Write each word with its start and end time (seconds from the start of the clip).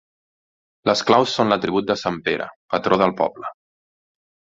Les 0.89 1.03
claus 1.09 1.33
són 1.39 1.53
l'atribut 1.53 1.87
de 1.91 1.95
sant 2.05 2.17
Pere, 2.29 2.47
patró 2.75 2.99
del 3.03 3.13
poble. 3.21 3.53